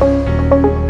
[0.00, 0.89] Saludos y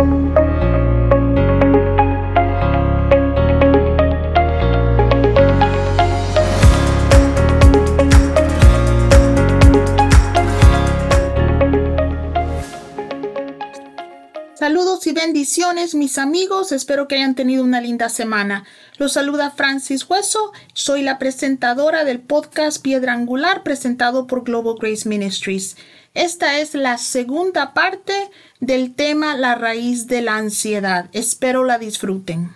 [15.94, 16.70] mis amigos.
[16.70, 18.64] Espero que hayan tenido una linda semana.
[18.98, 20.52] Los saluda Francis Hueso.
[20.74, 25.76] Soy la presentadora del podcast Piedra Angular presentado por Global Grace Ministries.
[26.14, 28.12] Esta es la segunda parte
[28.60, 31.08] del tema La raíz de la ansiedad.
[31.12, 32.54] Espero la disfruten.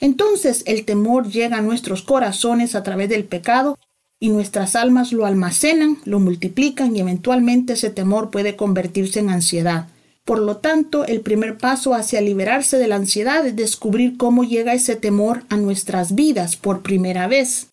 [0.00, 3.78] Entonces el temor llega a nuestros corazones a través del pecado
[4.18, 9.86] y nuestras almas lo almacenan, lo multiplican y eventualmente ese temor puede convertirse en ansiedad.
[10.24, 14.72] Por lo tanto, el primer paso hacia liberarse de la ansiedad es descubrir cómo llega
[14.72, 17.68] ese temor a nuestras vidas por primera vez.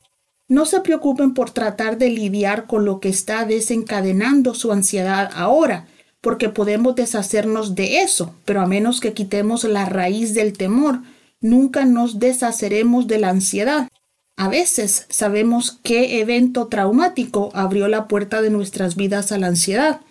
[0.49, 5.87] No se preocupen por tratar de lidiar con lo que está desencadenando su ansiedad ahora,
[6.19, 10.99] porque podemos deshacernos de eso, pero a menos que quitemos la raíz del temor,
[11.39, 13.87] nunca nos deshaceremos de la ansiedad.
[14.35, 20.01] A veces sabemos qué evento traumático abrió la puerta de nuestras vidas a la ansiedad,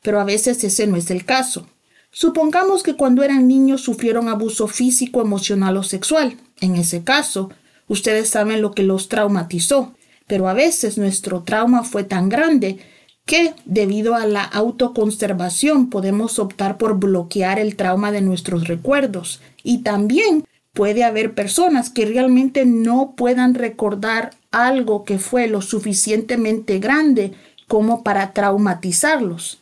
[0.00, 1.66] pero a veces ese no es el caso.
[2.12, 6.36] Supongamos que cuando eran niños sufrieron abuso físico, emocional o sexual.
[6.60, 7.50] En ese caso,
[7.86, 9.94] ustedes saben lo que los traumatizó,
[10.26, 12.78] pero a veces nuestro trauma fue tan grande
[13.26, 19.40] que, debido a la autoconservación, podemos optar por bloquear el trauma de nuestros recuerdos.
[19.62, 26.80] Y también puede haber personas que realmente no puedan recordar algo que fue lo suficientemente
[26.80, 27.32] grande
[27.68, 29.59] como para traumatizarlos.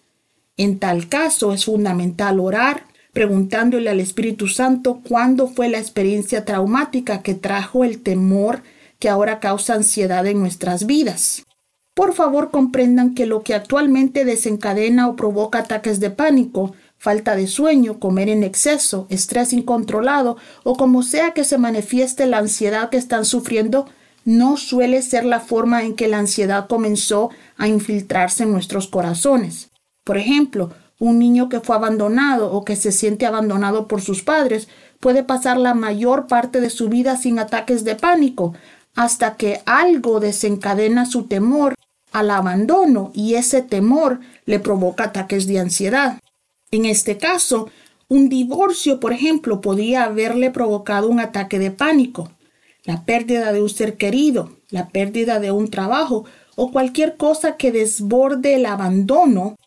[0.59, 7.23] En tal caso es fundamental orar preguntándole al Espíritu Santo cuándo fue la experiencia traumática
[7.23, 8.62] que trajo el temor
[8.98, 11.45] que ahora causa ansiedad en nuestras vidas.
[11.95, 17.47] Por favor comprendan que lo que actualmente desencadena o provoca ataques de pánico, falta de
[17.47, 22.98] sueño, comer en exceso, estrés incontrolado o como sea que se manifieste la ansiedad que
[22.98, 23.86] están sufriendo,
[24.24, 29.70] no suele ser la forma en que la ansiedad comenzó a infiltrarse en nuestros corazones.
[30.08, 34.67] Por ejemplo, un niño que fue abandonado o que se siente abandonado por sus padres
[35.01, 38.55] puede pasar la mayor parte de su vida sin ataques de pánico,
[38.95, 41.74] hasta que algo desencadena su temor
[42.11, 46.20] al abandono y ese temor le provoca ataques de ansiedad.
[46.70, 47.68] En este caso,
[48.08, 52.33] un divorcio, por ejemplo, podría haberle provocado un ataque de pánico.
[52.85, 56.24] La pérdida de un ser querido, la pérdida de un trabajo
[56.57, 59.58] o cualquier cosa que desborde el abandono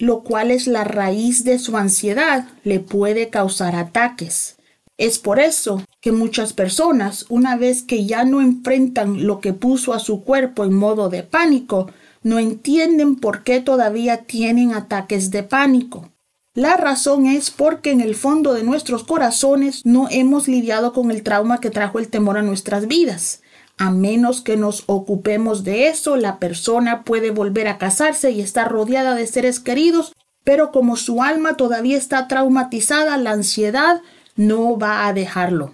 [0.00, 4.56] lo cual es la raíz de su ansiedad, le puede causar ataques.
[4.96, 9.92] Es por eso que muchas personas, una vez que ya no enfrentan lo que puso
[9.92, 11.90] a su cuerpo en modo de pánico,
[12.22, 16.10] no entienden por qué todavía tienen ataques de pánico.
[16.54, 21.22] La razón es porque en el fondo de nuestros corazones no hemos lidiado con el
[21.22, 23.42] trauma que trajo el temor a nuestras vidas.
[23.80, 28.70] A menos que nos ocupemos de eso, la persona puede volver a casarse y estar
[28.70, 30.12] rodeada de seres queridos,
[30.44, 34.02] pero como su alma todavía está traumatizada, la ansiedad
[34.36, 35.72] no va a dejarlo.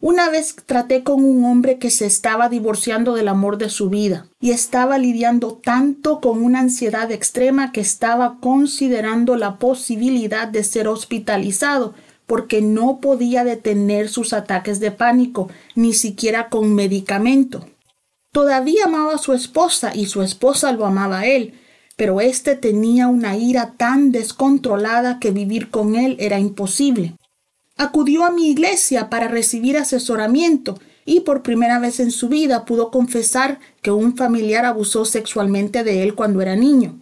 [0.00, 4.26] Una vez traté con un hombre que se estaba divorciando del amor de su vida
[4.40, 10.88] y estaba lidiando tanto con una ansiedad extrema que estaba considerando la posibilidad de ser
[10.88, 11.94] hospitalizado
[12.26, 17.66] porque no podía detener sus ataques de pánico, ni siquiera con medicamento.
[18.32, 21.54] Todavía amaba a su esposa y su esposa lo amaba a él,
[21.96, 27.16] pero éste tenía una ira tan descontrolada que vivir con él era imposible.
[27.76, 32.90] Acudió a mi iglesia para recibir asesoramiento y por primera vez en su vida pudo
[32.90, 37.00] confesar que un familiar abusó sexualmente de él cuando era niño.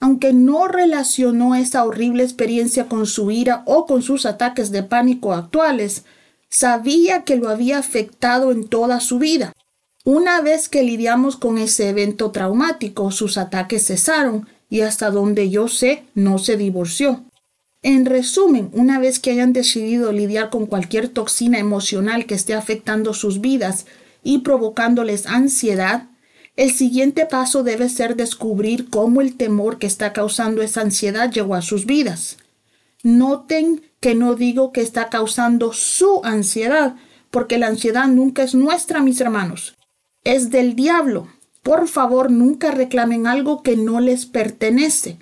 [0.00, 5.34] Aunque no relacionó esa horrible experiencia con su ira o con sus ataques de pánico
[5.34, 6.04] actuales,
[6.48, 9.52] sabía que lo había afectado en toda su vida.
[10.04, 15.68] Una vez que lidiamos con ese evento traumático, sus ataques cesaron y hasta donde yo
[15.68, 17.24] sé, no se divorció.
[17.82, 23.14] En resumen, una vez que hayan decidido lidiar con cualquier toxina emocional que esté afectando
[23.14, 23.86] sus vidas
[24.22, 26.09] y provocándoles ansiedad,
[26.60, 31.54] el siguiente paso debe ser descubrir cómo el temor que está causando esa ansiedad llegó
[31.54, 32.36] a sus vidas.
[33.02, 36.96] Noten que no digo que está causando su ansiedad,
[37.30, 39.78] porque la ansiedad nunca es nuestra, mis hermanos.
[40.22, 41.28] Es del diablo.
[41.62, 45.16] Por favor, nunca reclamen algo que no les pertenece.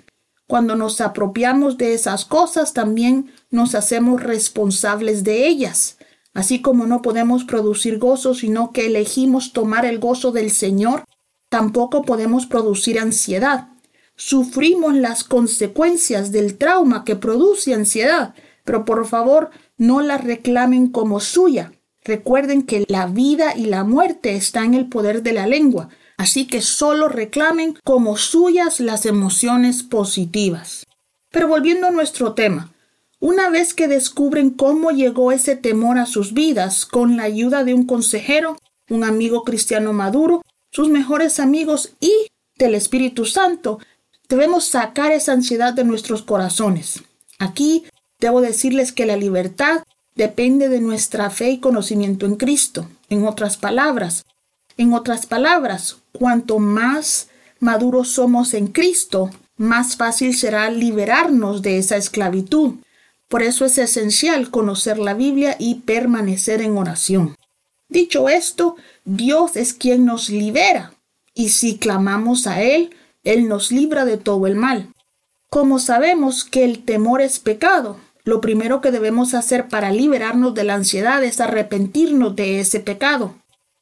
[0.45, 5.99] Cuando nos apropiamos de esas cosas, también nos hacemos responsables de ellas.
[6.33, 11.05] Así como no podemos producir gozo, sino que elegimos tomar el gozo del Señor,
[11.49, 13.69] Tampoco podemos producir ansiedad.
[14.15, 21.19] Sufrimos las consecuencias del trauma que produce ansiedad, pero por favor no la reclamen como
[21.19, 21.71] suya.
[22.03, 26.47] Recuerden que la vida y la muerte están en el poder de la lengua, así
[26.47, 30.85] que solo reclamen como suyas las emociones positivas.
[31.31, 32.71] Pero volviendo a nuestro tema,
[33.19, 37.73] una vez que descubren cómo llegó ese temor a sus vidas con la ayuda de
[37.73, 38.57] un consejero,
[38.89, 40.41] un amigo cristiano maduro,
[40.71, 42.27] sus mejores amigos y
[42.57, 43.79] del Espíritu Santo,
[44.27, 47.03] debemos sacar esa ansiedad de nuestros corazones.
[47.39, 47.85] Aquí
[48.19, 49.83] debo decirles que la libertad
[50.15, 52.87] depende de nuestra fe y conocimiento en Cristo.
[53.09, 54.25] En otras palabras,
[54.77, 57.29] en otras palabras, cuanto más
[57.59, 62.75] maduros somos en Cristo, más fácil será liberarnos de esa esclavitud.
[63.27, 67.35] Por eso es esencial conocer la Biblia y permanecer en oración.
[67.89, 70.93] Dicho esto, Dios es quien nos libera,
[71.33, 74.93] y si clamamos a Él, Él nos libra de todo el mal.
[75.49, 80.63] Como sabemos que el temor es pecado, lo primero que debemos hacer para liberarnos de
[80.63, 83.33] la ansiedad es arrepentirnos de ese pecado,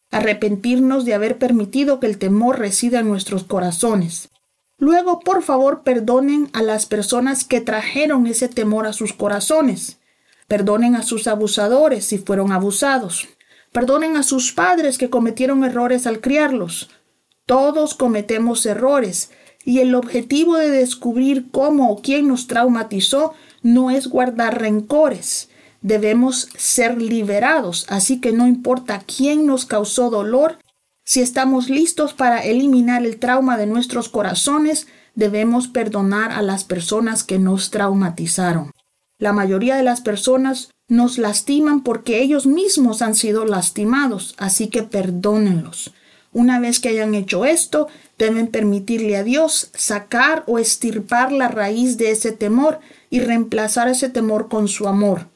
[0.10, 4.30] arrepentirnos de haber permitido que el temor resida en nuestros corazones.
[4.78, 9.98] Luego, por favor, perdonen a las personas que trajeron ese temor a sus corazones.
[10.48, 13.28] Perdonen a sus abusadores si fueron abusados.
[13.72, 16.90] Perdonen a sus padres que cometieron errores al criarlos.
[17.46, 19.32] Todos cometemos errores
[19.64, 25.50] y el objetivo de descubrir cómo o quién nos traumatizó no es guardar rencores.
[25.82, 30.58] Debemos ser liberados, así que no importa quién nos causó dolor,
[31.10, 37.24] si estamos listos para eliminar el trauma de nuestros corazones, debemos perdonar a las personas
[37.24, 38.72] que nos traumatizaron.
[39.18, 44.84] La mayoría de las personas nos lastiman porque ellos mismos han sido lastimados, así que
[44.84, 45.94] perdónenlos.
[46.32, 47.88] Una vez que hayan hecho esto,
[48.18, 52.80] deben permitirle a Dios sacar o estirpar la raíz de ese temor
[53.10, 55.30] y reemplazar ese temor con su amor.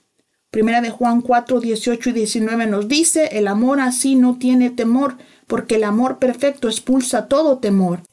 [0.52, 5.18] Primera de Juan 4, 18 y 19 nos dice, el amor así no tiene temor,
[5.48, 8.04] porque el amor perfecto expulsa todo temor.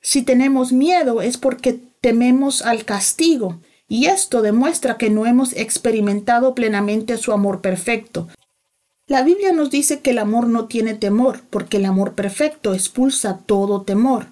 [0.00, 6.54] Si tenemos miedo es porque tememos al castigo, y esto demuestra que no hemos experimentado
[6.54, 8.28] plenamente su amor perfecto.
[9.06, 13.38] La Biblia nos dice que el amor no tiene temor, porque el amor perfecto expulsa
[13.46, 14.26] todo temor.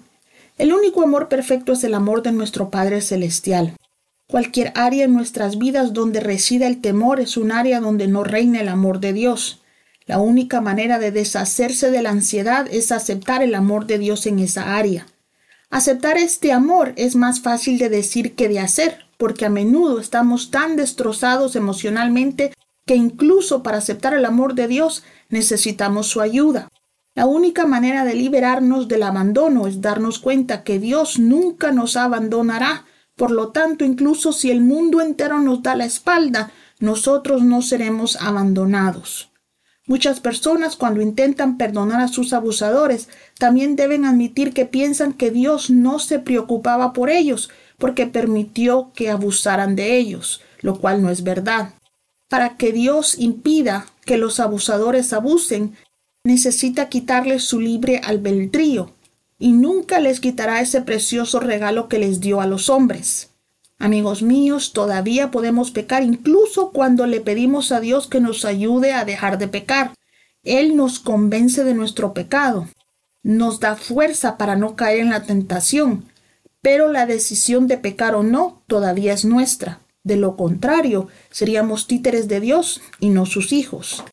[0.57, 3.75] El único amor perfecto es el amor de nuestro Padre Celestial.
[4.27, 8.59] Cualquier área en nuestras vidas donde resida el temor es un área donde no reina
[8.59, 9.61] el amor de Dios.
[10.05, 14.39] La única manera de deshacerse de la ansiedad es aceptar el amor de Dios en
[14.39, 15.07] esa área.
[15.69, 20.51] Aceptar este amor es más fácil de decir que de hacer, porque a menudo estamos
[20.51, 22.53] tan destrozados emocionalmente
[22.85, 26.69] que incluso para aceptar el amor de Dios necesitamos su ayuda.
[27.15, 32.85] La única manera de liberarnos del abandono es darnos cuenta que Dios nunca nos abandonará.
[33.15, 38.17] Por lo tanto, incluso si el mundo entero nos da la espalda, nosotros no seremos
[38.17, 39.31] abandonados.
[39.87, 43.07] Muchas personas cuando intentan perdonar a sus abusadores
[43.37, 49.09] también deben admitir que piensan que Dios no se preocupaba por ellos porque permitió que
[49.09, 51.73] abusaran de ellos, lo cual no es verdad.
[52.29, 55.75] Para que Dios impida que los abusadores abusen,
[56.23, 58.91] necesita quitarles su libre albedrío
[59.37, 63.29] y nunca les quitará ese precioso regalo que les dio a los hombres.
[63.77, 69.03] Amigos míos, todavía podemos pecar incluso cuando le pedimos a Dios que nos ayude a
[69.03, 69.93] dejar de pecar.
[70.43, 72.67] Él nos convence de nuestro pecado,
[73.21, 76.05] nos da fuerza para no caer en la tentación,
[76.65, 79.81] pero la decisión de pecar o no todavía es nuestra.
[80.03, 84.03] De lo contrario, seríamos títeres de Dios y no sus hijos.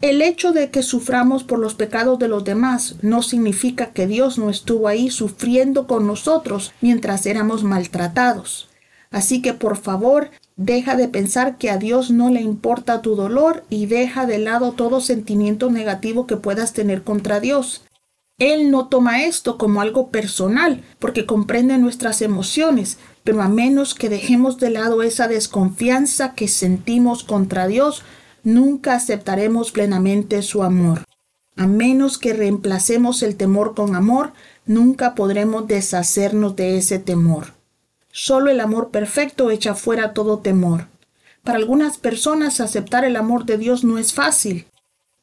[0.00, 4.36] El hecho de que suframos por los pecados de los demás no significa que Dios
[4.36, 8.68] no estuvo ahí sufriendo con nosotros mientras éramos maltratados.
[9.12, 13.62] Así que por favor, deja de pensar que a Dios no le importa tu dolor
[13.70, 17.84] y deja de lado todo sentimiento negativo que puedas tener contra Dios.
[18.38, 24.08] Él no toma esto como algo personal, porque comprende nuestras emociones, pero a menos que
[24.08, 28.02] dejemos de lado esa desconfianza que sentimos contra Dios,
[28.42, 31.04] nunca aceptaremos plenamente su amor.
[31.56, 34.32] A menos que reemplacemos el temor con amor,
[34.64, 37.52] nunca podremos deshacernos de ese temor.
[38.10, 40.86] Solo el amor perfecto echa fuera todo temor.
[41.44, 44.66] Para algunas personas aceptar el amor de Dios no es fácil.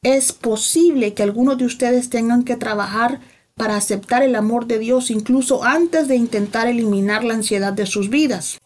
[0.01, 3.19] Es posible que algunos de ustedes tengan que trabajar
[3.55, 8.09] para aceptar el amor de Dios incluso antes de intentar eliminar la ansiedad de sus
[8.09, 8.59] vidas.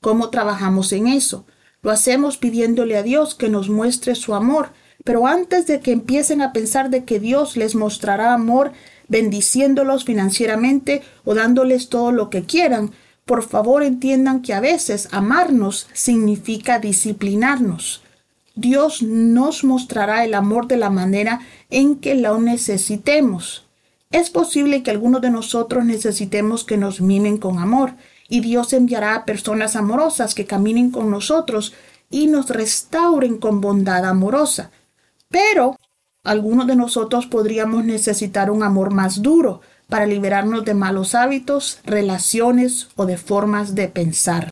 [0.00, 1.46] ¿Cómo trabajamos en eso?
[1.82, 4.72] Lo hacemos pidiéndole a Dios que nos muestre su amor,
[5.04, 8.72] pero antes de que empiecen a pensar de que Dios les mostrará amor
[9.06, 12.90] bendiciéndolos financieramente o dándoles todo lo que quieran,
[13.30, 18.02] Por favor entiendan que a veces amarnos significa disciplinarnos.
[18.60, 21.40] Dios nos mostrará el amor de la manera
[21.70, 23.64] en que lo necesitemos.
[24.10, 27.94] Es posible que algunos de nosotros necesitemos que nos mimen con amor,
[28.28, 31.72] y Dios enviará a personas amorosas que caminen con nosotros
[32.10, 34.70] y nos restauren con bondad amorosa.
[35.30, 35.76] Pero
[36.22, 42.88] algunos de nosotros podríamos necesitar un amor más duro para liberarnos de malos hábitos, relaciones
[42.94, 44.49] o de formas de pensar.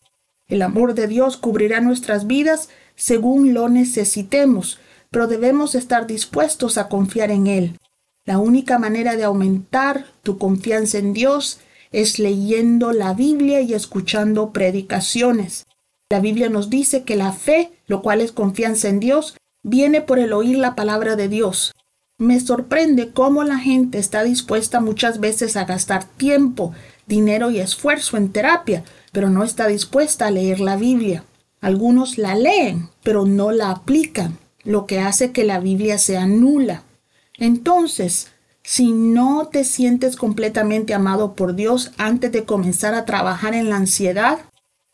[0.49, 4.79] El amor de Dios cubrirá nuestras vidas según lo necesitemos,
[5.11, 7.79] pero debemos estar dispuestos a confiar en Él.
[8.25, 11.61] La única manera de aumentar tu confianza en Dios
[11.93, 15.67] es leyendo la Biblia y escuchando predicaciones.
[16.11, 20.19] La Biblia nos dice que la fe, lo cual es confianza en Dios, viene por
[20.19, 21.73] el oír la palabra de Dios.
[22.21, 26.73] Me sorprende cómo la gente está dispuesta muchas veces a gastar tiempo,
[27.07, 28.83] dinero y esfuerzo en terapia,
[29.13, 31.23] pero no está dispuesta a leer la Biblia.
[31.61, 36.83] Algunos la leen, pero no la aplican, lo que hace que la Biblia sea nula.
[37.35, 38.33] Entonces,
[38.65, 43.77] si no te sientes completamente amado por Dios antes de comenzar a trabajar en la
[43.77, 44.41] ansiedad,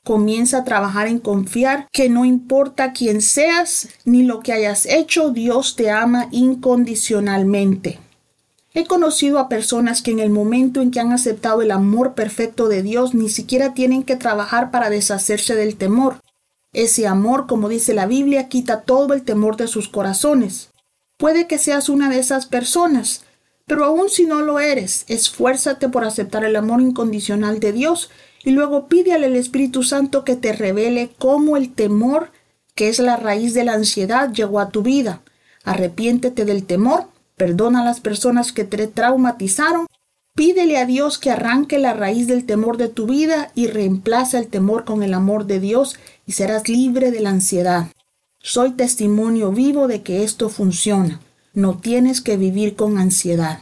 [0.05, 5.31] Comienza a trabajar en confiar que no importa quién seas ni lo que hayas hecho,
[5.31, 7.99] Dios te ama incondicionalmente.
[8.75, 12.69] He conocido a personas que en el momento en que han aceptado el amor perfecto
[12.69, 16.21] de Dios ni siquiera tienen que trabajar para deshacerse del temor.
[16.75, 20.71] Ese amor, como dice la Biblia, quita todo el temor de sus corazones.
[21.17, 23.25] Puede que seas una de esas personas,
[23.67, 28.11] pero aun si no lo eres, esfuérzate por aceptar el amor incondicional de Dios
[28.45, 32.31] y luego pídele al Espíritu Santo que te revele cómo el temor,
[32.75, 35.23] que es la raíz de la ansiedad, llegó a tu vida.
[35.65, 39.87] Arrepiéntete del temor, perdona a las personas que te traumatizaron,
[40.35, 44.49] pídele a Dios que arranque la raíz del temor de tu vida y reemplaza el
[44.49, 45.97] temor con el amor de Dios
[46.27, 47.87] y serás libre de la ansiedad.
[48.41, 51.23] Soy testimonio vivo de que esto funciona.
[51.55, 53.61] No tienes que vivir con ansiedad.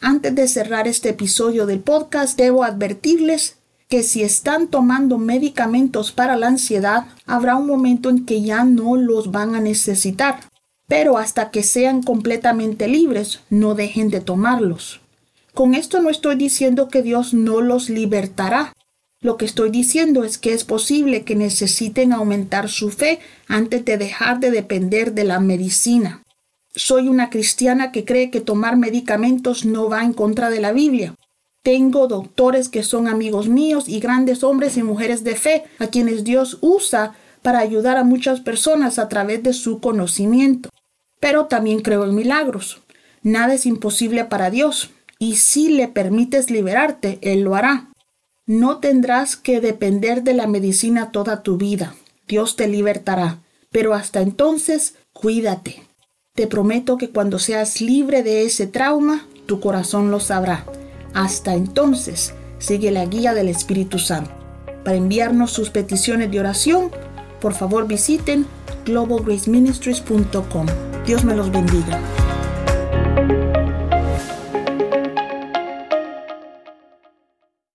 [0.00, 3.56] Antes de cerrar este episodio del podcast, debo advertirles
[3.92, 8.96] que si están tomando medicamentos para la ansiedad, habrá un momento en que ya no
[8.96, 10.40] los van a necesitar.
[10.88, 15.02] Pero hasta que sean completamente libres, no dejen de tomarlos.
[15.52, 18.72] Con esto no estoy diciendo que Dios no los libertará.
[19.20, 23.98] Lo que estoy diciendo es que es posible que necesiten aumentar su fe antes de
[23.98, 26.22] dejar de depender de la medicina.
[26.74, 31.14] Soy una cristiana que cree que tomar medicamentos no va en contra de la Biblia.
[31.62, 36.24] Tengo doctores que son amigos míos y grandes hombres y mujeres de fe a quienes
[36.24, 40.68] Dios usa para ayudar a muchas personas a través de su conocimiento.
[41.20, 42.80] Pero también creo en milagros.
[43.22, 44.90] Nada es imposible para Dios,
[45.20, 47.90] y si le permites liberarte, Él lo hará.
[48.44, 51.94] No tendrás que depender de la medicina toda tu vida.
[52.26, 53.38] Dios te libertará.
[53.70, 55.82] Pero hasta entonces, cuídate.
[56.34, 60.64] Te prometo que cuando seas libre de ese trauma, tu corazón lo sabrá.
[61.14, 64.30] Hasta entonces, sigue la guía del Espíritu Santo.
[64.84, 66.90] Para enviarnos sus peticiones de oración,
[67.40, 68.46] por favor visiten
[68.86, 70.66] globalgraceministries.com.
[71.06, 72.00] Dios me los bendiga.